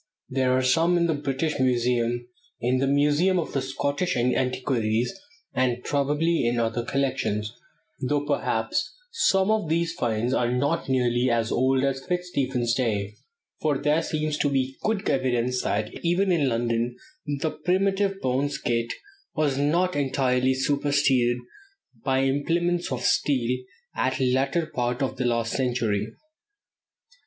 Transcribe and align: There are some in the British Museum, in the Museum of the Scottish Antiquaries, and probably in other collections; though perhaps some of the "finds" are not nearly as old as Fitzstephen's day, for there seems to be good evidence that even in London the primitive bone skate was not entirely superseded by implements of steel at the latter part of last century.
There 0.29 0.51
are 0.57 0.63
some 0.63 0.97
in 0.97 1.05
the 1.05 1.13
British 1.13 1.59
Museum, 1.59 2.27
in 2.59 2.79
the 2.79 2.87
Museum 2.87 3.37
of 3.37 3.53
the 3.53 3.61
Scottish 3.61 4.17
Antiquaries, 4.17 5.13
and 5.53 5.83
probably 5.83 6.43
in 6.47 6.59
other 6.59 6.83
collections; 6.83 7.53
though 8.01 8.25
perhaps 8.25 8.91
some 9.11 9.51
of 9.51 9.69
the 9.69 9.85
"finds" 9.85 10.33
are 10.33 10.51
not 10.51 10.89
nearly 10.89 11.29
as 11.29 11.51
old 11.51 11.83
as 11.83 12.01
Fitzstephen's 12.03 12.73
day, 12.73 13.13
for 13.61 13.77
there 13.77 14.01
seems 14.01 14.39
to 14.39 14.49
be 14.49 14.75
good 14.81 15.07
evidence 15.07 15.61
that 15.61 15.91
even 16.03 16.31
in 16.31 16.49
London 16.49 16.95
the 17.39 17.51
primitive 17.51 18.19
bone 18.21 18.49
skate 18.49 18.95
was 19.35 19.59
not 19.59 19.95
entirely 19.95 20.55
superseded 20.55 21.37
by 22.03 22.23
implements 22.23 22.91
of 22.91 23.01
steel 23.03 23.55
at 23.95 24.17
the 24.17 24.33
latter 24.33 24.65
part 24.65 25.03
of 25.03 25.19
last 25.19 25.51
century. 25.53 26.07